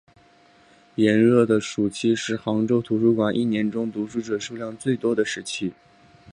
[0.95, 5.73] 炎热的暑期是杭州图书馆一年中读者数量最多的时期。